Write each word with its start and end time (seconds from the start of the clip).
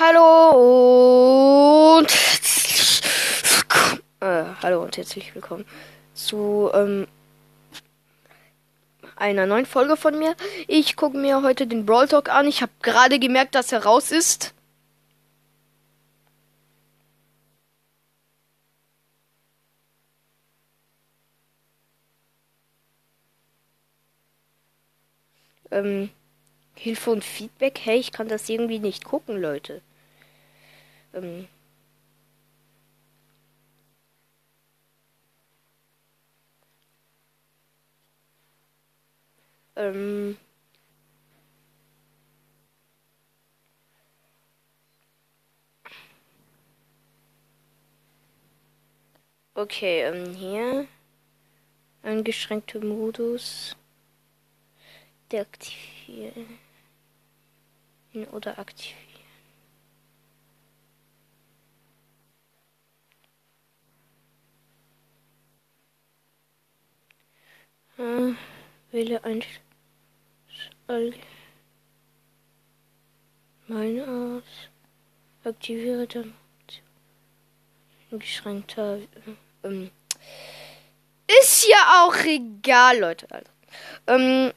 Hallo 0.00 1.96
und 1.98 2.06
äh, 4.20 4.44
hallo 4.62 4.82
und 4.84 4.96
herzlich 4.96 5.34
willkommen 5.34 5.64
zu 6.14 6.70
ähm, 6.72 7.08
einer 9.16 9.46
neuen 9.46 9.66
Folge 9.66 9.96
von 9.96 10.16
mir. 10.16 10.36
Ich 10.68 10.94
gucke 10.94 11.16
mir 11.18 11.42
heute 11.42 11.66
den 11.66 11.84
Brawl 11.84 12.06
Talk 12.06 12.28
an. 12.28 12.46
Ich 12.46 12.62
habe 12.62 12.70
gerade 12.80 13.18
gemerkt, 13.18 13.56
dass 13.56 13.72
er 13.72 13.84
raus 13.84 14.12
ist. 14.12 14.54
Ähm, 25.72 26.10
Hilfe 26.76 27.10
und 27.10 27.24
Feedback. 27.24 27.80
Hey, 27.82 27.98
ich 27.98 28.12
kann 28.12 28.28
das 28.28 28.48
irgendwie 28.48 28.78
nicht 28.78 29.04
gucken, 29.04 29.40
Leute. 29.40 29.82
Ähm. 31.12 31.48
Ähm. 39.76 40.36
Okay, 49.54 50.02
ähm, 50.02 50.34
hier. 50.34 50.86
Eingeschränkte 52.02 52.80
Modus. 52.80 53.76
Deaktivieren 55.30 56.58
oder 58.32 58.58
aktivieren. 58.58 59.07
Äh, 67.98 68.32
wähle 68.92 69.22
ein 69.24 69.42
meine 73.66 74.02
aus. 74.02 74.42
Aktiviere 75.44 76.06
dann 76.06 76.34
eingeschränkter. 78.10 78.98
Ähm, 79.62 79.90
ist 81.40 81.68
ja 81.68 82.04
auch 82.04 82.16
egal, 82.24 82.98
Leute. 82.98 83.26
Also, 83.30 83.50
ähm, 84.06 84.52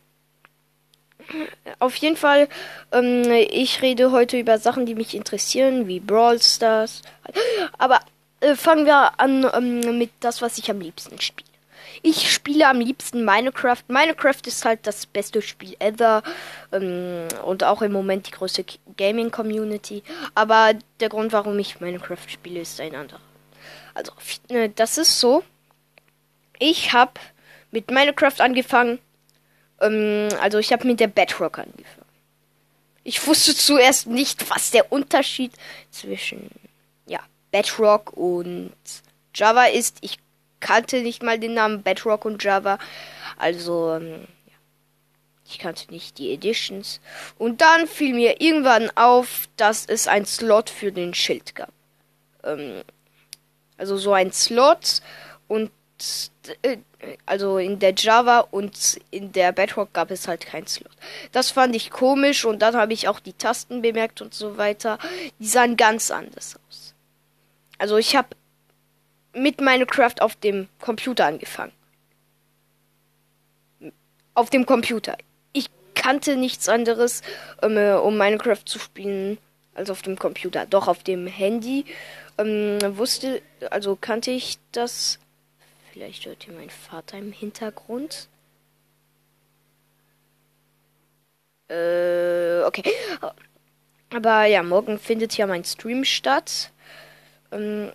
auf 1.79 1.95
jeden 1.95 2.17
Fall, 2.17 2.47
ähm, 2.91 3.23
ich 3.31 3.81
rede 3.81 4.11
heute 4.11 4.39
über 4.39 4.57
Sachen, 4.57 4.85
die 4.85 4.95
mich 4.95 5.15
interessieren, 5.15 5.87
wie 5.87 5.99
Brawl 5.99 6.41
Stars. 6.41 7.01
Aber 7.77 7.99
äh, 8.39 8.55
fangen 8.55 8.85
wir 8.85 9.19
an 9.19 9.49
ähm, 9.53 9.97
mit 9.97 10.11
das, 10.19 10.41
was 10.41 10.57
ich 10.57 10.69
am 10.69 10.79
liebsten 10.79 11.19
spiele. 11.19 11.50
Ich 12.03 12.31
spiele 12.31 12.67
am 12.67 12.79
liebsten 12.79 13.23
Minecraft. 13.23 13.83
Minecraft 13.87 14.41
ist 14.45 14.65
halt 14.65 14.87
das 14.87 15.05
beste 15.05 15.41
Spiel 15.41 15.75
ever 15.79 16.23
ähm, 16.71 17.27
und 17.45 17.63
auch 17.63 17.81
im 17.81 17.91
Moment 17.91 18.27
die 18.27 18.31
größte 18.31 18.65
Gaming 18.97 19.31
Community. 19.31 20.03
Aber 20.33 20.73
der 20.99 21.09
Grund, 21.09 21.31
warum 21.31 21.59
ich 21.59 21.79
Minecraft 21.79 22.27
spiele, 22.27 22.61
ist 22.61 22.81
ein 22.81 22.95
anderer. 22.95 23.21
Also, 23.93 24.13
das 24.75 24.97
ist 24.97 25.19
so. 25.19 25.43
Ich 26.57 26.93
habe 26.93 27.13
mit 27.71 27.91
Minecraft 27.91 28.39
angefangen 28.39 28.99
ähm, 29.81 30.29
also 30.39 30.59
ich 30.59 30.71
habe 30.71 30.87
mit 30.87 30.99
der 30.99 31.07
Bedrock 31.07 31.59
angefangen. 31.59 32.05
Ich 33.03 33.25
wusste 33.25 33.55
zuerst 33.55 34.07
nicht, 34.07 34.49
was 34.49 34.71
der 34.71 34.91
Unterschied 34.91 35.51
zwischen 35.89 36.49
ja, 37.07 37.19
Bedrock 37.51 38.13
und 38.13 38.71
Java 39.33 39.65
ist. 39.65 39.97
Ich 40.01 40.19
kannte 40.61 41.01
nicht 41.01 41.23
mal 41.23 41.37
den 41.37 41.55
Namen 41.55 41.83
Bedrock 41.83 42.23
und 42.25 42.41
Java. 42.43 42.79
Also 43.37 43.91
ähm, 43.93 44.27
ich 45.45 45.59
kannte 45.59 45.91
nicht 45.91 46.17
die 46.17 46.31
Editions. 46.31 47.01
Und 47.37 47.61
dann 47.61 47.87
fiel 47.87 48.13
mir 48.13 48.39
irgendwann 48.39 48.89
auf, 48.95 49.49
dass 49.57 49.85
es 49.85 50.07
ein 50.07 50.25
Slot 50.25 50.69
für 50.69 50.91
den 50.91 51.13
Schild 51.13 51.55
gab. 51.55 51.73
Ähm, 52.43 52.81
also 53.77 53.97
so 53.97 54.13
ein 54.13 54.31
Slot 54.31 55.01
und 55.47 55.71
äh, 56.63 56.77
also 57.25 57.57
in 57.57 57.79
der 57.79 57.93
Java 57.95 58.39
und 58.51 58.99
in 59.09 59.31
der 59.31 59.51
Bedrock 59.51 59.91
gab 59.93 60.11
es 60.11 60.27
halt 60.27 60.45
keinen 60.45 60.67
Slot. 60.67 60.91
Das 61.31 61.51
fand 61.51 61.75
ich 61.75 61.89
komisch 61.89 62.45
und 62.45 62.59
dann 62.59 62.75
habe 62.75 62.93
ich 62.93 63.07
auch 63.07 63.19
die 63.19 63.33
Tasten 63.33 63.81
bemerkt 63.81 64.21
und 64.21 64.33
so 64.33 64.57
weiter. 64.57 64.99
Die 65.39 65.47
sahen 65.47 65.77
ganz 65.77 66.11
anders 66.11 66.57
aus. 66.69 66.93
Also 67.77 67.97
ich 67.97 68.15
habe 68.15 68.29
mit 69.33 69.61
Minecraft 69.61 70.15
auf 70.19 70.35
dem 70.35 70.67
Computer 70.79 71.25
angefangen. 71.25 71.71
Auf 74.33 74.49
dem 74.49 74.65
Computer. 74.65 75.17
Ich 75.53 75.69
kannte 75.95 76.35
nichts 76.35 76.69
anderes, 76.69 77.21
um, 77.61 77.77
äh, 77.77 77.93
um 77.93 78.17
Minecraft 78.17 78.63
zu 78.65 78.79
spielen, 78.79 79.37
als 79.73 79.89
auf 79.89 80.01
dem 80.01 80.17
Computer. 80.17 80.65
Doch 80.65 80.87
auf 80.87 81.03
dem 81.03 81.27
Handy 81.27 81.85
ähm, 82.37 82.79
wusste, 82.97 83.41
also 83.69 83.95
kannte 83.95 84.31
ich 84.31 84.57
das 84.71 85.19
Vielleicht 85.91 86.25
hört 86.25 86.47
ihr 86.47 86.53
meinen 86.53 86.69
Vater 86.69 87.17
im 87.17 87.33
Hintergrund. 87.33 88.29
Äh, 91.67 92.63
okay. 92.63 92.83
Aber 94.09 94.45
ja, 94.45 94.63
morgen 94.63 94.97
findet 94.97 95.35
ja 95.35 95.47
mein 95.47 95.65
Stream 95.65 96.05
statt. 96.05 96.71
Ähm, 97.51 97.91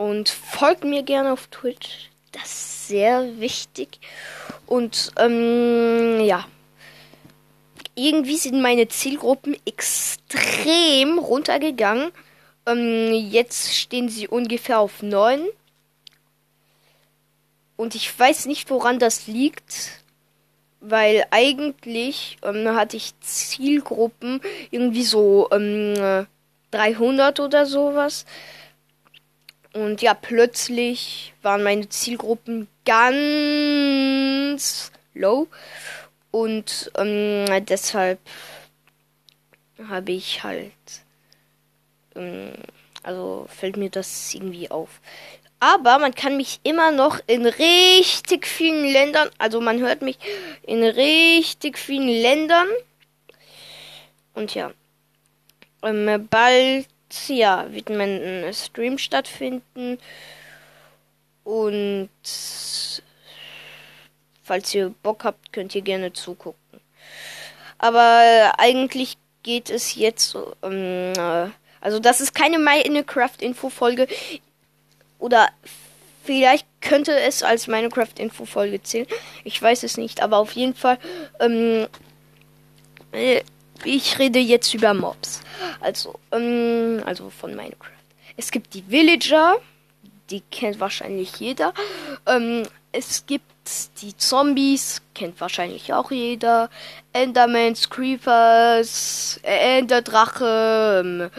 und 0.00 0.30
folgt 0.30 0.84
mir 0.84 1.02
gerne 1.02 1.30
auf 1.30 1.48
Twitch. 1.48 2.08
Das 2.32 2.44
ist 2.44 2.88
sehr 2.88 3.38
wichtig. 3.38 3.98
Und 4.66 5.12
ähm, 5.18 6.20
ja. 6.20 6.46
Irgendwie 7.96 8.38
sind 8.38 8.62
meine 8.62 8.88
Zielgruppen 8.88 9.56
extrem 9.66 11.18
runtergegangen. 11.18 12.12
Ähm, 12.64 13.12
jetzt 13.12 13.74
stehen 13.76 14.08
sie 14.08 14.26
ungefähr 14.26 14.78
auf 14.78 15.02
9. 15.02 15.42
Und 17.76 17.94
ich 17.94 18.18
weiß 18.18 18.46
nicht, 18.46 18.70
woran 18.70 18.98
das 18.98 19.26
liegt, 19.26 20.00
weil 20.80 21.26
eigentlich 21.30 22.38
ähm, 22.42 22.74
hatte 22.74 22.96
ich 22.96 23.12
Zielgruppen 23.20 24.40
irgendwie 24.70 25.04
so 25.04 25.48
ähm, 25.52 26.26
300 26.70 27.40
oder 27.40 27.66
sowas. 27.66 28.24
Und 29.72 30.02
ja, 30.02 30.14
plötzlich 30.14 31.32
waren 31.42 31.62
meine 31.62 31.88
Zielgruppen 31.88 32.68
ganz 32.84 34.90
low. 35.14 35.48
Und 36.30 36.90
ähm, 36.96 37.64
deshalb 37.66 38.18
habe 39.88 40.12
ich 40.12 40.42
halt. 40.42 40.72
Ähm, 42.14 42.52
also 43.02 43.46
fällt 43.48 43.76
mir 43.76 43.90
das 43.90 44.34
irgendwie 44.34 44.70
auf. 44.70 45.00
Aber 45.58 45.98
man 45.98 46.14
kann 46.14 46.36
mich 46.36 46.60
immer 46.62 46.90
noch 46.90 47.20
in 47.26 47.46
richtig 47.46 48.46
vielen 48.46 48.90
Ländern, 48.90 49.28
also 49.36 49.60
man 49.60 49.78
hört 49.78 50.00
mich 50.00 50.18
in 50.62 50.82
richtig 50.82 51.78
vielen 51.78 52.08
Ländern. 52.08 52.66
Und 54.32 54.54
ja, 54.54 54.72
ähm, 55.82 56.28
bald, 56.30 56.86
ja, 57.28 57.72
wird 57.72 57.90
mein 57.90 58.52
Stream 58.52 58.98
stattfinden. 58.98 59.98
Und 61.44 62.10
falls 64.42 64.74
ihr 64.74 64.94
Bock 65.02 65.24
habt, 65.24 65.52
könnt 65.52 65.74
ihr 65.74 65.82
gerne 65.82 66.12
zugucken. 66.12 66.80
Aber 67.78 68.52
eigentlich 68.58 69.16
geht 69.42 69.70
es 69.70 69.94
jetzt, 69.94 70.36
ähm, 70.62 71.12
äh, 71.16 71.48
also 71.80 71.98
das 71.98 72.20
ist 72.20 72.34
keine 72.34 72.58
Minecraft-Info-Folge. 72.58 74.06
Oder 75.18 75.48
vielleicht 76.24 76.66
könnte 76.80 77.18
es 77.18 77.42
als 77.42 77.66
Minecraft-Info-Folge 77.66 78.82
zählen. 78.82 79.06
Ich 79.44 79.60
weiß 79.60 79.82
es 79.82 79.96
nicht, 79.96 80.22
aber 80.22 80.36
auf 80.38 80.52
jeden 80.52 80.74
Fall. 80.74 80.98
Ähm, 81.40 81.86
äh, 83.12 83.42
ich 83.84 84.18
rede 84.18 84.38
jetzt 84.38 84.74
über 84.74 84.94
Mobs. 84.94 85.40
Also, 85.80 86.18
ähm, 86.32 87.02
also 87.06 87.30
von 87.30 87.54
Minecraft. 87.54 87.90
Es 88.36 88.50
gibt 88.50 88.74
die 88.74 88.84
Villager, 88.88 89.56
die 90.30 90.42
kennt 90.50 90.80
wahrscheinlich 90.80 91.36
jeder. 91.36 91.74
Ähm, 92.26 92.62
es 92.92 93.26
gibt 93.26 93.44
die 94.00 94.16
Zombies, 94.16 95.02
kennt 95.14 95.40
wahrscheinlich 95.40 95.92
auch 95.92 96.10
jeder. 96.10 96.70
Endermans, 97.12 97.88
Creepers, 97.90 99.38
Enderdrache, 99.42 101.02
ähm, 101.04 101.30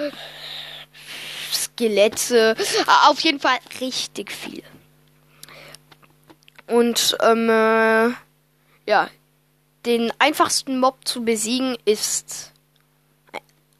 Skelette. 1.51 2.55
Auf 3.07 3.19
jeden 3.21 3.39
Fall 3.39 3.57
richtig 3.79 4.31
viel. 4.31 4.63
Und 6.67 7.17
ähm, 7.21 7.49
äh, 7.49 8.09
ja, 8.89 9.09
den 9.85 10.11
einfachsten 10.19 10.79
Mob 10.79 11.07
zu 11.07 11.23
besiegen 11.23 11.77
ist 11.85 12.51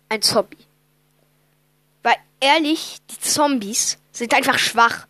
ein 0.10 0.22
Zombie. 0.22 0.58
ehrlich, 2.42 2.98
die 3.10 3.20
Zombies 3.20 3.98
sind 4.12 4.34
einfach 4.34 4.58
schwach. 4.60 5.08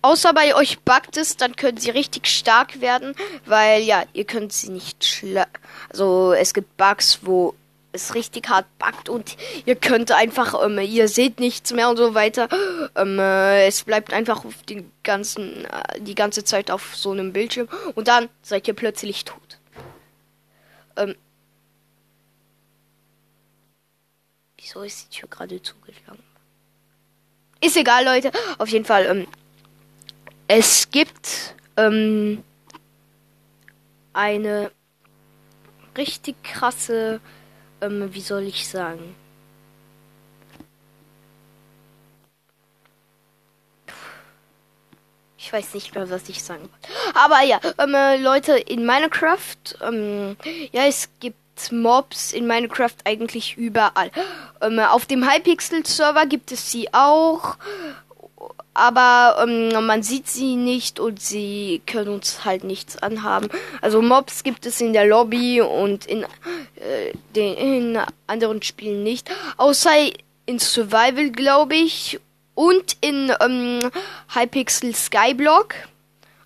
Außer 0.00 0.32
bei 0.32 0.56
euch 0.56 0.80
buggt 0.80 1.16
es, 1.16 1.36
dann 1.36 1.54
können 1.54 1.78
sie 1.78 1.90
richtig 1.90 2.26
stark 2.26 2.80
werden, 2.80 3.14
weil 3.46 3.82
ja, 3.82 4.02
ihr 4.14 4.24
könnt 4.24 4.52
sie 4.52 4.70
nicht 4.70 5.04
schla 5.04 5.46
Also 5.90 6.32
es 6.32 6.52
gibt 6.52 6.76
Bugs, 6.76 7.20
wo 7.22 7.54
es 7.92 8.14
richtig 8.14 8.48
hart 8.48 8.66
buggt 8.78 9.08
und 9.08 9.36
ihr 9.66 9.76
könnt 9.76 10.10
einfach, 10.12 10.54
ähm, 10.64 10.78
ihr 10.78 11.08
seht 11.08 11.40
nichts 11.40 11.72
mehr 11.72 11.88
und 11.88 11.96
so 11.96 12.14
weiter. 12.14 12.48
Ähm, 12.94 13.18
äh, 13.18 13.66
es 13.66 13.84
bleibt 13.84 14.12
einfach 14.12 14.44
auf 14.44 14.64
den 14.64 14.92
ganzen, 15.02 15.64
äh, 15.64 16.00
die 16.00 16.14
ganze 16.14 16.44
Zeit 16.44 16.70
auf 16.70 16.94
so 16.94 17.10
einem 17.12 17.32
Bildschirm 17.32 17.68
und 17.94 18.06
dann 18.06 18.28
seid 18.42 18.68
ihr 18.68 18.74
plötzlich 18.74 19.24
tot. 19.24 19.58
Ähm, 20.96 21.14
wieso 24.58 24.82
ist 24.82 25.06
die 25.06 25.18
Tür 25.20 25.28
gerade 25.30 25.62
zugeschlagen? 25.62 26.22
Ist 27.64 27.76
egal, 27.76 28.04
Leute. 28.04 28.30
Auf 28.58 28.68
jeden 28.68 28.84
Fall, 28.84 29.06
ähm, 29.06 29.26
es 30.48 30.90
gibt 30.90 31.54
ähm, 31.76 32.42
eine 34.12 34.70
richtig 35.96 36.42
krasse, 36.42 37.20
ähm, 37.82 38.08
wie 38.12 38.20
soll 38.20 38.44
ich 38.44 38.66
sagen? 38.66 39.14
Ich 45.36 45.52
weiß 45.52 45.74
nicht 45.74 45.94
mehr, 45.94 46.08
was 46.08 46.28
ich 46.28 46.42
sagen 46.42 46.62
wollte. 46.62 47.18
Aber 47.18 47.42
ja, 47.42 47.60
ähm, 47.78 47.94
äh, 47.94 48.16
Leute, 48.16 48.52
in 48.52 48.86
Minecraft, 48.86 49.56
ähm, 49.82 50.36
ja, 50.70 50.86
es 50.86 51.10
gibt 51.20 51.36
Mobs 51.70 52.32
in 52.32 52.46
Minecraft 52.46 52.96
eigentlich 53.04 53.58
überall. 53.58 54.10
Ähm, 54.60 54.78
auf 54.78 55.04
dem 55.04 55.28
Hypixel-Server 55.28 56.26
gibt 56.26 56.52
es 56.52 56.70
sie 56.70 56.94
auch 56.94 57.56
aber 58.74 59.44
ähm, 59.46 59.84
man 59.86 60.02
sieht 60.02 60.28
sie 60.28 60.56
nicht 60.56 60.98
und 60.98 61.20
sie 61.20 61.82
können 61.86 62.08
uns 62.08 62.44
halt 62.44 62.64
nichts 62.64 62.96
anhaben. 62.96 63.48
Also 63.80 64.00
Mobs 64.00 64.44
gibt 64.44 64.64
es 64.64 64.80
in 64.80 64.92
der 64.92 65.06
Lobby 65.06 65.60
und 65.60 66.06
in, 66.06 66.22
äh, 66.22 67.12
den, 67.36 67.54
in 67.54 67.98
anderen 68.26 68.62
Spielen 68.62 69.02
nicht. 69.02 69.30
Außer 69.58 69.90
in 70.46 70.58
Survival, 70.58 71.30
glaube 71.30 71.74
ich. 71.74 72.18
Und 72.54 72.96
in 73.00 73.32
ähm, 73.40 73.90
Hypixel 74.34 74.94
Skyblock. 74.94 75.74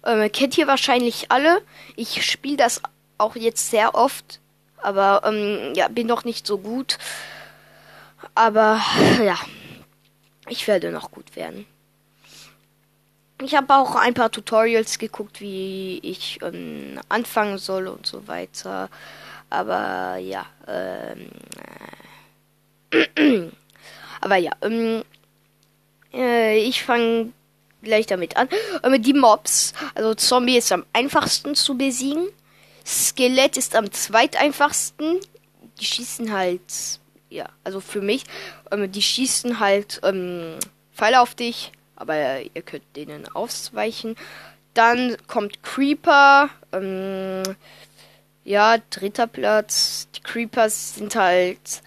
Ähm, 0.04 0.30
kennt 0.32 0.56
ihr 0.58 0.66
wahrscheinlich 0.66 1.30
alle. 1.30 1.62
Ich 1.96 2.24
spiele 2.24 2.56
das 2.56 2.80
auch 3.18 3.36
jetzt 3.36 3.70
sehr 3.70 3.94
oft. 3.94 4.40
Aber 4.82 5.22
ähm, 5.24 5.74
ja, 5.74 5.88
bin 5.88 6.06
noch 6.06 6.24
nicht 6.24 6.46
so 6.46 6.58
gut. 6.58 6.98
Aber 8.34 8.80
ja, 9.24 9.38
ich 10.48 10.66
werde 10.66 10.90
noch 10.90 11.10
gut 11.10 11.36
werden. 11.36 11.66
Ich 13.42 13.54
habe 13.54 13.74
auch 13.74 13.96
ein 13.96 14.14
paar 14.14 14.30
Tutorials 14.30 14.98
geguckt, 14.98 15.40
wie 15.40 15.98
ich 15.98 16.38
ähm, 16.42 16.98
anfangen 17.08 17.58
soll 17.58 17.86
und 17.86 18.06
so 18.06 18.26
weiter. 18.26 18.88
Aber 19.50 20.16
ja, 20.16 20.46
ähm, 20.66 21.28
äh, 22.90 23.48
aber 24.22 24.36
ja, 24.36 24.52
ähm, 24.62 25.02
äh, 26.14 26.58
ich 26.58 26.82
fange 26.82 27.32
gleich 27.82 28.06
damit 28.06 28.36
an. 28.38 28.48
Ähm, 28.82 29.02
die 29.02 29.12
Mobs, 29.12 29.74
also 29.94 30.14
Zombie 30.14 30.56
ist 30.56 30.72
am 30.72 30.86
einfachsten 30.94 31.54
zu 31.54 31.76
besiegen. 31.76 32.28
Skelett 32.86 33.58
ist 33.58 33.76
am 33.76 33.90
zweiteinfachsten. 33.92 35.20
Die 35.78 35.84
schießen 35.84 36.32
halt, 36.32 37.00
ja, 37.28 37.50
also 37.64 37.80
für 37.80 38.00
mich, 38.00 38.24
ähm, 38.70 38.90
die 38.90 39.02
schießen 39.02 39.60
halt 39.60 40.00
ähm, 40.04 40.56
Pfeile 40.94 41.20
auf 41.20 41.34
dich 41.34 41.72
aber 41.96 42.40
ihr 42.54 42.62
könnt 42.62 42.84
denen 42.94 43.28
ausweichen. 43.28 44.16
Dann 44.74 45.16
kommt 45.26 45.62
Creeper. 45.62 46.50
Ähm, 46.72 47.42
ja, 48.44 48.76
dritter 48.90 49.26
Platz. 49.26 50.06
Die 50.14 50.20
Creepers 50.20 50.94
sind 50.94 51.16
halt 51.16 51.82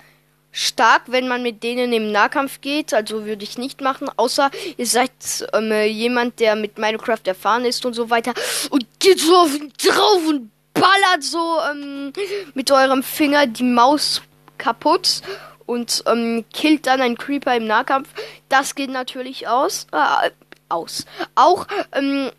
stark, 0.52 1.04
wenn 1.08 1.28
man 1.28 1.44
mit 1.44 1.64
denen 1.64 1.94
im 1.94 2.12
Nahkampf 2.12 2.62
geht. 2.62 2.94
Also 2.94 3.26
würde 3.26 3.44
ich 3.44 3.58
nicht 3.58 3.82
machen, 3.82 4.10
außer 4.16 4.52
ihr 4.78 4.88
seid 4.88 5.12
ähm, 5.54 5.72
jemand, 5.88 6.40
der 6.40 6.56
mit 6.56 6.78
Minecraft 6.78 7.22
erfahren 7.26 7.66
ist 7.66 7.86
und 7.86 7.94
so 7.94 8.10
weiter. 8.10 8.34
Und 8.70 8.86
geht 9.00 9.20
so 9.20 9.36
auf 9.36 9.56
ihn 9.56 9.72
drauf 9.78 10.28
und 10.28 10.52
ballert 10.74 11.24
so 11.24 11.58
ähm, 11.72 12.14
mit 12.54 12.72
eurem 12.72 13.04
Finger 13.04 13.48
die 13.48 13.64
Maus 13.64 14.22
kaputt 14.58 15.22
und 15.70 16.04
ähm, 16.08 16.46
killt 16.52 16.88
dann 16.88 17.00
einen 17.00 17.16
Creeper 17.16 17.56
im 17.56 17.68
Nahkampf. 17.68 18.10
Das 18.50 18.74
geht 18.74 18.90
natürlich 18.90 19.48
aus. 19.48 19.86
Äh, 19.92 20.32
aus. 20.68 21.06
Auch, 21.36 21.68
ähm, 21.92 22.32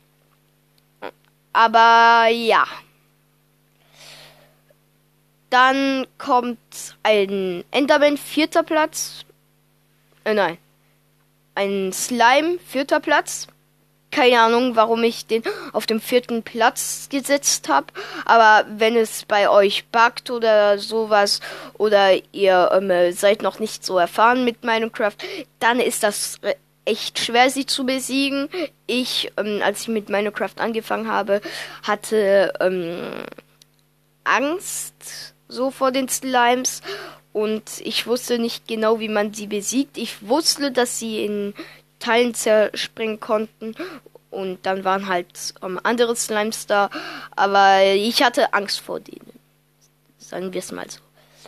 aber 1.52 2.28
ja. 2.30 2.64
Dann 5.48 6.08
kommt 6.18 6.58
ein 7.04 7.64
Enderman, 7.70 8.16
vierter 8.16 8.64
Platz. 8.64 9.24
Äh, 10.24 10.34
nein. 10.34 10.58
Ein 11.54 11.92
Slime, 11.92 12.58
vierter 12.66 12.98
Platz 12.98 13.46
keine 14.10 14.40
Ahnung, 14.40 14.76
warum 14.76 15.02
ich 15.04 15.26
den 15.26 15.42
auf 15.72 15.86
dem 15.86 16.00
vierten 16.00 16.42
Platz 16.42 17.08
gesetzt 17.10 17.68
habe. 17.68 17.86
Aber 18.24 18.66
wenn 18.68 18.96
es 18.96 19.24
bei 19.24 19.48
euch 19.48 19.86
buggt 19.86 20.30
oder 20.30 20.78
sowas 20.78 21.40
oder 21.74 22.12
ihr 22.32 22.70
ähm, 22.72 23.12
seid 23.12 23.42
noch 23.42 23.58
nicht 23.58 23.84
so 23.84 23.98
erfahren 23.98 24.44
mit 24.44 24.64
Minecraft, 24.64 25.16
dann 25.60 25.80
ist 25.80 26.02
das 26.02 26.40
echt 26.84 27.18
schwer, 27.18 27.50
sie 27.50 27.66
zu 27.66 27.86
besiegen. 27.86 28.48
Ich, 28.86 29.32
ähm, 29.36 29.60
als 29.64 29.82
ich 29.82 29.88
mit 29.88 30.08
Minecraft 30.08 30.58
angefangen 30.58 31.08
habe, 31.08 31.40
hatte 31.82 32.52
ähm, 32.60 33.24
Angst 34.24 35.34
so 35.48 35.70
vor 35.70 35.92
den 35.92 36.08
Slimes 36.08 36.82
und 37.32 37.62
ich 37.80 38.06
wusste 38.06 38.38
nicht 38.38 38.66
genau, 38.66 38.98
wie 38.98 39.08
man 39.08 39.32
sie 39.32 39.46
besiegt. 39.46 39.98
Ich 39.98 40.26
wusste, 40.26 40.72
dass 40.72 40.98
sie 40.98 41.24
in 41.24 41.54
Teilen 42.00 42.34
zerspringen 42.34 43.20
konnten. 43.20 43.76
Und 44.30 44.64
dann 44.66 44.84
waren 44.84 45.06
halt 45.06 45.54
ähm, 45.62 45.78
andere 45.82 46.16
Slimes 46.16 46.66
da. 46.66 46.90
Aber 47.36 47.82
ich 47.84 48.22
hatte 48.22 48.52
Angst 48.52 48.80
vor 48.80 48.98
denen. 49.00 49.38
Sagen 50.18 50.52
wir 50.52 50.58
es 50.58 50.72
mal 50.72 50.88
so. 50.90 51.00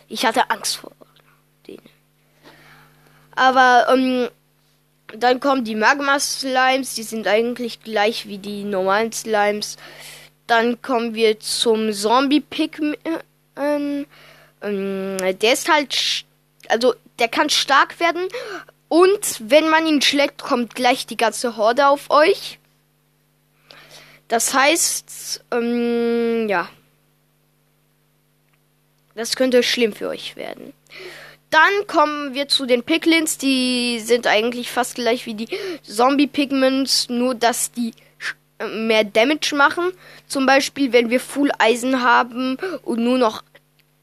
Ich 0.07 0.25
hatte 0.25 0.49
Angst 0.49 0.77
vor 0.77 0.91
denen. 1.67 1.89
Aber 3.35 3.87
ähm, 3.89 4.29
dann 5.17 5.39
kommen 5.39 5.63
die 5.63 5.75
Magma-Slimes. 5.75 6.95
Die 6.95 7.03
sind 7.03 7.27
eigentlich 7.27 7.81
gleich 7.81 8.27
wie 8.27 8.37
die 8.37 8.63
normalen 8.63 9.11
Slimes. 9.11 9.77
Dann 10.47 10.81
kommen 10.81 11.15
wir 11.15 11.39
zum 11.39 11.93
Zombie-Pikmin. 11.93 12.97
Ähm, 13.55 14.05
der 14.61 15.53
ist 15.53 15.71
halt, 15.71 16.25
also 16.67 16.95
der 17.19 17.27
kann 17.27 17.49
stark 17.49 17.99
werden, 17.99 18.27
und 18.93 19.41
wenn 19.49 19.69
man 19.69 19.87
ihn 19.87 20.03
schlägt, 20.03 20.43
kommt 20.43 20.75
gleich 20.75 21.07
die 21.07 21.17
ganze 21.17 21.57
Horde 21.57 21.87
auf 21.87 22.11
euch. 22.11 22.59
Das 24.27 24.53
heißt, 24.53 25.43
ähm, 25.49 26.47
ja. 26.47 26.69
Das 29.15 29.35
könnte 29.35 29.63
schlimm 29.63 29.93
für 29.93 30.09
euch 30.09 30.35
werden. 30.35 30.73
Dann 31.49 31.87
kommen 31.87 32.35
wir 32.35 32.47
zu 32.47 32.67
den 32.67 32.83
Piglins. 32.83 33.39
Die 33.39 33.99
sind 33.99 34.27
eigentlich 34.27 34.69
fast 34.69 34.93
gleich 34.93 35.25
wie 35.25 35.33
die 35.33 35.49
Zombie-Pigments, 35.81 37.09
nur 37.09 37.33
dass 37.33 37.71
die 37.71 37.95
äh, 38.59 38.67
mehr 38.67 39.05
Damage 39.05 39.55
machen. 39.55 39.91
Zum 40.27 40.45
Beispiel, 40.45 40.93
wenn 40.93 41.09
wir 41.09 41.19
Full 41.19 41.49
Eisen 41.57 42.03
haben 42.03 42.59
und 42.83 43.03
nur 43.03 43.17
noch 43.17 43.41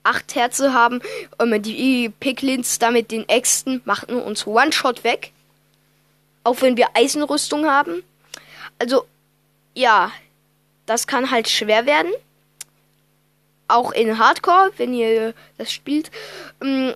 acht 0.03 0.35
Herze 0.35 0.73
haben. 0.73 1.01
Ähm, 1.39 1.63
die 1.63 2.09
Piglins 2.21 2.79
da 2.79 2.91
mit 2.91 3.11
den 3.11 3.29
Äxten 3.29 3.83
machen 3.85 4.17
uns 4.17 4.47
One-Shot 4.47 5.05
weg. 5.05 5.33
Auch 6.45 6.63
wenn 6.63 6.77
wir 6.77 6.89
Eisenrüstung 6.95 7.67
haben. 7.67 8.03
Also, 8.79 9.05
ja, 9.75 10.11
das 10.87 11.07
kann 11.07 11.31
halt 11.31 11.49
schwer 11.49 11.87
werden. 11.87 12.13
Auch 13.69 13.93
in 13.93 14.19
Hardcore, 14.19 14.73
wenn 14.79 14.95
ihr 14.95 15.35
das 15.59 15.71
spielt. 15.73 16.11
Ähm, 16.63 16.95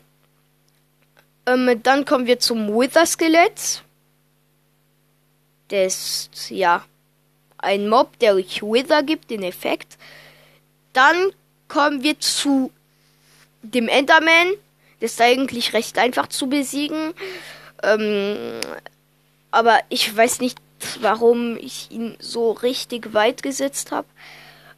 ähm, 1.47 1.83
dann 1.83 2.05
kommen 2.05 2.27
wir 2.27 2.39
zum 2.41 2.69
Wither-Skelett. 2.69 3.83
Der 5.71 5.87
ist, 5.87 6.51
ja, 6.51 6.85
ein 7.59 7.89
Mob, 7.89 8.19
der 8.19 8.35
euch 8.35 8.63
Wither 8.63 9.03
gibt, 9.03 9.31
den 9.31 9.43
Effekt. 9.43 9.99
Dann 10.93 11.33
kommen 11.69 12.03
wir 12.03 12.19
zu 12.21 12.71
dem 13.65 13.89
Enderman. 13.89 14.55
Der 15.01 15.07
ist 15.07 15.21
eigentlich 15.21 15.73
recht 15.73 15.99
einfach 15.99 16.29
zu 16.29 16.49
besiegen. 16.49 17.15
Ähm, 17.83 18.61
aber 19.51 19.79
ich 19.89 20.15
weiß 20.17 20.41
nicht, 20.41 20.59
warum 21.01 21.57
ich 21.57 21.91
ihn 21.91 22.17
so 22.19 22.53
richtig 22.53 23.13
weit 23.15 23.43
gesetzt 23.43 23.93
habe. 23.93 24.07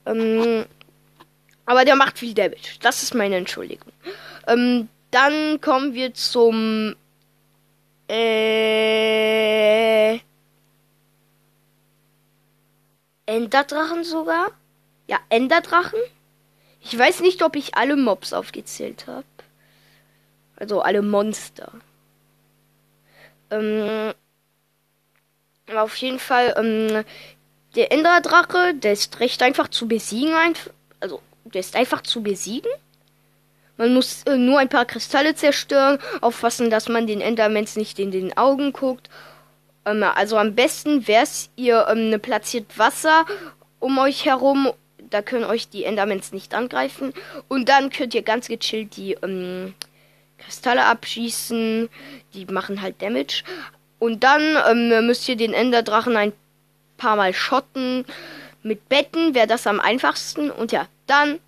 Ähm, 0.06 0.64
aber 1.64 1.84
der 1.84 1.96
macht 1.96 2.18
viel 2.18 2.34
Damage. 2.34 2.78
Das 2.80 3.02
ist 3.02 3.14
meine 3.14 3.36
Entschuldigung. 3.36 3.92
Ähm, 4.46 4.88
dann 5.10 5.60
kommen 5.60 5.94
wir 5.94 6.14
zum 6.14 6.94
Äh. 8.08 9.36
Enderdrachen 13.26 14.04
sogar? 14.04 14.52
Ja, 15.08 15.18
Enderdrachen. 15.28 15.98
Ich 16.88 16.96
weiß 16.96 17.20
nicht, 17.20 17.42
ob 17.42 17.56
ich 17.56 17.74
alle 17.74 17.96
Mobs 17.96 18.32
aufgezählt 18.32 19.08
habe. 19.08 19.24
Also 20.54 20.82
alle 20.82 21.02
Monster. 21.02 21.72
Ähm, 23.50 24.14
auf 25.74 25.96
jeden 25.96 26.20
Fall, 26.20 26.54
ähm, 26.56 27.04
der 27.74 27.90
Enderdrache, 27.90 28.72
der 28.74 28.92
ist 28.92 29.18
recht 29.18 29.42
einfach 29.42 29.66
zu 29.66 29.88
besiegen. 29.88 30.32
Also, 31.00 31.20
der 31.42 31.58
ist 31.58 31.74
einfach 31.74 32.02
zu 32.02 32.22
besiegen. 32.22 32.70
Man 33.78 33.92
muss 33.92 34.22
äh, 34.22 34.36
nur 34.36 34.60
ein 34.60 34.68
paar 34.68 34.84
Kristalle 34.84 35.34
zerstören, 35.34 35.98
aufpassen, 36.20 36.70
dass 36.70 36.88
man 36.88 37.08
den 37.08 37.20
Endermans 37.20 37.74
nicht 37.74 37.98
in 37.98 38.12
den 38.12 38.36
Augen 38.36 38.72
guckt. 38.72 39.10
Ähm, 39.84 40.04
also 40.04 40.38
am 40.38 40.54
besten 40.54 41.08
wär's, 41.08 41.50
ihr 41.56 41.88
ähm, 41.88 42.20
platziert 42.20 42.78
Wasser 42.78 43.26
um 43.80 43.98
euch 43.98 44.24
herum. 44.24 44.72
Da 45.10 45.22
können 45.22 45.44
euch 45.44 45.68
die 45.68 45.84
Endermans 45.84 46.32
nicht 46.32 46.54
angreifen. 46.54 47.12
Und 47.48 47.68
dann 47.68 47.90
könnt 47.90 48.14
ihr 48.14 48.22
ganz 48.22 48.48
gechillt 48.48 48.96
die 48.96 49.12
ähm, 49.22 49.74
Kristalle 50.38 50.84
abschießen. 50.84 51.88
Die 52.34 52.46
machen 52.46 52.82
halt 52.82 53.00
Damage. 53.00 53.42
Und 53.98 54.24
dann 54.24 54.42
ähm, 54.68 55.06
müsst 55.06 55.28
ihr 55.28 55.36
den 55.36 55.54
Enderdrachen 55.54 56.16
ein 56.16 56.32
paar 56.96 57.16
Mal 57.16 57.32
schotten. 57.32 58.04
Mit 58.62 58.88
Betten 58.88 59.34
wäre 59.34 59.46
das 59.46 59.66
am 59.66 59.80
einfachsten. 59.80 60.50
Und 60.50 60.72
ja, 60.72 60.88
dann 61.06 61.38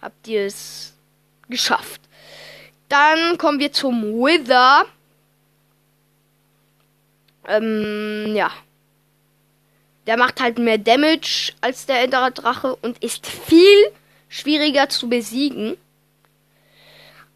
habt 0.00 0.26
ihr 0.28 0.46
es 0.46 0.94
geschafft. 1.48 2.00
Dann 2.88 3.36
kommen 3.36 3.58
wir 3.58 3.72
zum 3.72 4.02
Wither. 4.02 4.84
Ähm, 7.46 8.34
ja. 8.34 8.50
Der 10.08 10.16
macht 10.16 10.40
halt 10.40 10.56
mehr 10.56 10.78
Damage 10.78 11.52
als 11.60 11.84
der 11.84 12.02
Enderdrache 12.02 12.74
und 12.76 13.04
ist 13.04 13.26
viel 13.26 13.92
schwieriger 14.30 14.88
zu 14.88 15.10
besiegen. 15.10 15.76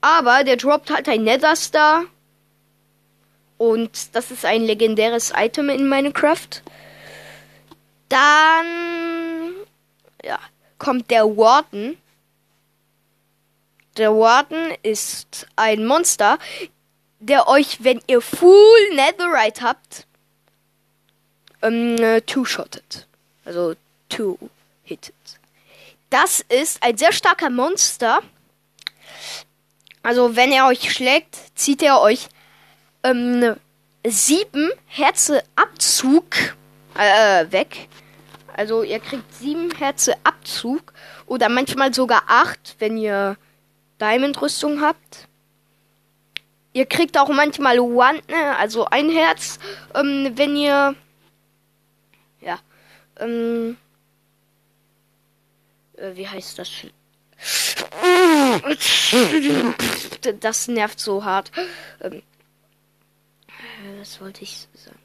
Aber 0.00 0.42
der 0.42 0.56
droppt 0.56 0.90
halt 0.90 1.06
ein 1.06 1.22
Netherstar. 1.22 2.04
Und 3.58 4.16
das 4.16 4.30
ist 4.30 4.46
ein 4.46 4.62
legendäres 4.62 5.34
Item 5.36 5.68
in 5.68 5.86
Minecraft. 5.86 6.62
Dann 8.08 8.66
ja, 10.24 10.38
kommt 10.78 11.10
der 11.10 11.24
Warden. 11.26 11.98
Der 13.98 14.14
Warden 14.14 14.72
ist 14.82 15.46
ein 15.56 15.84
Monster, 15.84 16.38
der 17.20 17.48
euch, 17.48 17.84
wenn 17.84 18.00
ihr 18.06 18.22
Full 18.22 18.94
Netherite 18.94 19.60
habt, 19.60 20.06
ähm, 21.62 22.20
two-shottet. 22.26 23.06
Also 23.44 23.74
two-hittet. 24.08 25.14
Das 26.10 26.40
ist 26.48 26.82
ein 26.82 26.96
sehr 26.96 27.12
starker 27.12 27.50
Monster. 27.50 28.20
Also 30.02 30.36
wenn 30.36 30.52
er 30.52 30.66
euch 30.66 30.92
schlägt, 30.92 31.36
zieht 31.54 31.82
er 31.82 32.00
euch 32.00 32.28
ähm, 33.04 33.56
sieben 34.06 34.70
Herze 34.86 35.42
Abzug 35.56 36.26
äh, 36.94 37.50
weg. 37.50 37.88
Also 38.54 38.82
ihr 38.82 39.00
kriegt 39.00 39.32
sieben 39.34 39.70
Herze 39.74 40.14
Abzug 40.24 40.92
oder 41.26 41.48
manchmal 41.48 41.94
sogar 41.94 42.24
acht, 42.26 42.76
wenn 42.78 42.98
ihr 42.98 43.36
Diamond-Rüstung 44.00 44.82
habt. 44.82 45.28
Ihr 46.74 46.86
kriegt 46.86 47.16
auch 47.18 47.28
manchmal 47.28 47.78
One, 47.78 48.20
ne, 48.28 48.56
also 48.58 48.86
ein 48.86 49.10
Herz, 49.10 49.58
ähm, 49.94 50.32
wenn 50.34 50.56
ihr 50.56 50.94
ähm, 53.22 53.76
äh, 55.96 56.16
wie 56.16 56.28
heißt 56.28 56.58
das? 56.58 56.70
Das 60.40 60.68
nervt 60.68 61.00
so 61.00 61.24
hart. 61.24 61.50
Ähm, 62.00 62.22
was 63.98 64.20
wollte 64.20 64.42
ich 64.42 64.68
sagen? 64.74 64.98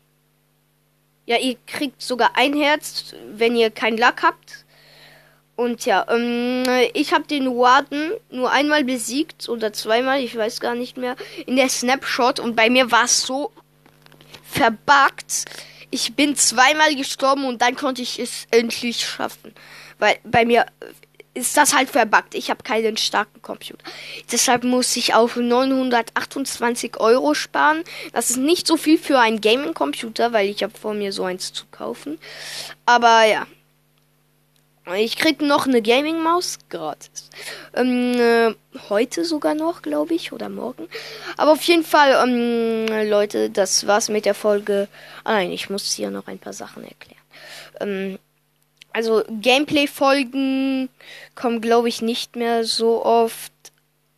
Ja, 1.25 1.37
ihr 1.37 1.57
kriegt 1.65 2.01
sogar 2.01 2.31
ein 2.35 2.53
Herz, 2.53 3.13
wenn 3.31 3.55
ihr 3.55 3.69
kein 3.69 3.97
Lack 3.97 4.23
habt. 4.23 4.65
Und 5.57 5.85
ja, 5.85 6.05
ähm, 6.09 6.63
ich 6.93 7.13
habe 7.13 7.25
den 7.25 7.47
Warden 7.47 8.11
nur 8.29 8.51
einmal 8.51 8.83
besiegt 8.83 9.49
oder 9.49 9.73
zweimal, 9.73 10.21
ich 10.21 10.35
weiß 10.35 10.59
gar 10.59 10.75
nicht 10.75 10.97
mehr, 10.97 11.15
in 11.47 11.55
der 11.55 11.67
Snapshot 11.67 12.39
und 12.39 12.55
bei 12.55 12.69
mir 12.69 12.91
war 12.91 13.05
es 13.05 13.23
so 13.23 13.51
verbuggt. 14.43 15.45
Ich 15.89 16.15
bin 16.15 16.35
zweimal 16.35 16.95
gestorben 16.95 17.45
und 17.45 17.61
dann 17.61 17.75
konnte 17.75 18.01
ich 18.01 18.19
es 18.19 18.45
endlich 18.51 19.05
schaffen. 19.05 19.53
Weil 19.99 20.17
bei 20.23 20.45
mir 20.45 20.65
ist 21.37 21.55
das 21.55 21.75
halt 21.75 21.89
verbuggt. 21.89 22.33
Ich 22.33 22.49
habe 22.49 22.63
keinen 22.63 22.97
starken 22.97 23.41
Computer. 23.41 23.83
Deshalb 24.31 24.63
muss 24.63 24.95
ich 24.97 25.13
auf 25.13 25.35
928 25.35 26.99
Euro 26.99 27.33
sparen. 27.35 27.83
Das 28.11 28.31
ist 28.31 28.37
nicht 28.37 28.65
so 28.65 28.75
viel 28.75 28.97
für 28.97 29.19
einen 29.19 29.39
Gaming-Computer, 29.39 30.33
weil 30.33 30.49
ich 30.49 30.63
habe 30.63 30.77
vor 30.77 30.93
mir 30.93 31.13
so 31.13 31.23
eins 31.23 31.53
zu 31.53 31.65
kaufen. 31.71 32.17
Aber 32.85 33.23
ja. 33.25 33.45
Ich 34.95 35.17
krieg 35.17 35.41
noch 35.41 35.67
eine 35.67 35.81
Gaming-Maus 35.81 36.59
gratis. 36.69 37.29
Ähm, 37.73 38.13
äh, 38.17 38.53
heute 38.89 39.25
sogar 39.25 39.53
noch, 39.53 39.81
glaube 39.81 40.13
ich, 40.13 40.31
oder 40.31 40.47
morgen. 40.47 40.87
Aber 41.35 41.51
auf 41.51 41.63
jeden 41.63 41.83
Fall, 41.83 42.15
ähm, 42.25 43.09
Leute, 43.09 43.49
das 43.49 43.85
war's 43.85 44.07
mit 44.07 44.25
der 44.25 44.33
Folge. 44.33 44.87
Ah 45.25 45.33
nein, 45.33 45.51
ich 45.51 45.69
muss 45.69 45.91
hier 45.91 46.09
noch 46.09 46.27
ein 46.27 46.39
paar 46.39 46.53
Sachen 46.53 46.83
erklären. 46.83 47.21
Ähm, 47.81 48.19
also 48.93 49.23
Gameplay-Folgen 49.29 50.89
kommen, 51.35 51.59
glaube 51.59 51.89
ich, 51.89 52.01
nicht 52.01 52.37
mehr 52.37 52.63
so 52.63 53.03
oft. 53.03 53.51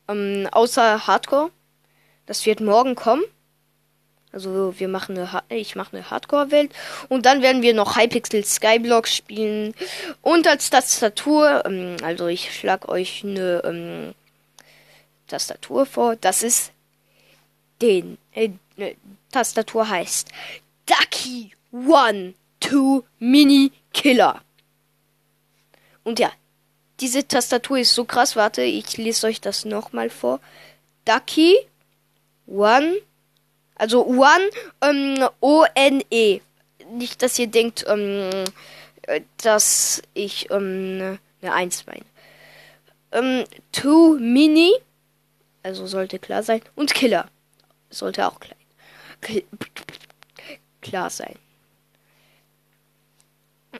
Ähm, 0.08 0.48
außer 0.52 1.08
Hardcore. 1.08 1.50
Das 2.28 2.46
wird 2.46 2.62
morgen 2.62 2.94
kommen. 2.94 3.24
Also 4.32 4.74
wir 4.78 4.88
machen 4.88 5.18
eine, 5.18 5.44
ich 5.50 5.76
mache 5.76 5.98
eine 5.98 6.10
Hardcore-Welt 6.10 6.72
und 7.08 7.26
dann 7.26 7.42
werden 7.42 7.64
wir 7.64 7.74
noch 7.74 7.98
Hypixel 7.98 8.46
Skyblock 8.46 9.08
spielen 9.08 9.74
und 10.22 10.48
als 10.48 10.70
Tastatur, 10.70 11.64
ähm, 11.66 11.98
also 12.04 12.28
ich 12.28 12.54
schlag 12.54 12.88
euch 12.90 13.24
eine 13.24 13.62
ähm, 13.66 14.14
Tastatur 15.28 15.86
vor. 15.88 16.16
Das 16.16 16.44
ist 16.44 16.72
den 17.82 18.18
äh, 18.34 18.50
ne, 18.78 18.96
Tastatur 19.32 19.90
heißt 19.90 20.30
Ducky 20.86 21.52
One 21.72 22.34
Two 22.60 23.04
Mini 23.20 23.72
Killer. 23.94 24.42
Und 26.04 26.20
ja, 26.20 26.32
diese 27.00 27.28
Tastatur 27.28 27.80
ist 27.80 27.94
so 27.94 28.06
krass. 28.06 28.36
Warte, 28.36 28.62
ich 28.62 28.98
lese 28.98 29.28
euch 29.28 29.42
das 29.42 29.66
nochmal 29.66 30.10
vor. 30.10 30.40
Ducky 31.06 31.56
One, 32.48 32.96
also 33.80 34.06
One, 34.06 34.50
ähm, 34.82 35.28
O-N-E. 35.40 36.42
Nicht, 36.92 37.24
dass 37.24 37.40
ihr 37.40 37.48
denkt, 37.48 37.86
ähm, 37.88 38.44
dass 39.38 40.02
ich 40.14 40.52
ähm, 40.52 41.18
eine 41.42 41.54
1 41.54 41.88
meine. 41.88 42.06
Ähm, 43.12 43.46
Two 43.72 44.18
Mini, 44.20 44.74
also 45.64 45.88
sollte 45.88 46.20
klar 46.20 46.44
sein. 46.44 46.62
Und 46.76 46.94
Killer, 46.94 47.28
sollte 47.90 48.28
auch 48.28 48.40
klein. 48.40 49.44
klar 50.82 51.10
sein. 51.10 51.36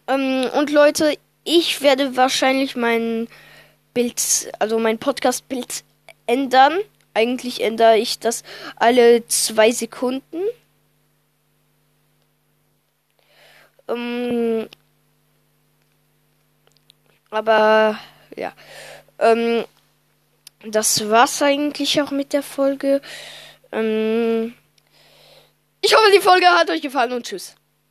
Ähm, 0.08 0.50
und 0.58 0.72
Leute, 0.72 1.18
ich 1.44 1.82
werde 1.82 2.16
wahrscheinlich 2.16 2.76
mein 2.76 3.28
Bild, 3.94 4.52
also 4.60 4.80
mein 4.80 4.98
Podcast-Bild 4.98 5.84
ändern. 6.26 6.80
Eigentlich 7.14 7.62
ändere 7.62 7.98
ich 7.98 8.20
das 8.20 8.44
alle 8.76 9.28
zwei 9.28 9.72
Sekunden. 9.72 10.42
Ähm, 13.88 14.70
aber 17.30 18.00
ja. 18.36 18.54
Ähm, 19.20 19.66
das 20.66 21.10
war's 21.10 21.42
eigentlich 21.42 22.02
auch 22.02 22.12
mit 22.12 22.34
der 22.34 22.44
Folge. 22.44 23.02
Ähm, 23.72 24.54
ich 25.82 25.96
hoffe, 25.96 26.12
die 26.16 26.22
Folge 26.22 26.48
hat 26.48 26.70
euch 26.70 26.82
gefallen 26.82 27.14
und 27.14 27.26
tschüss. 27.26 27.56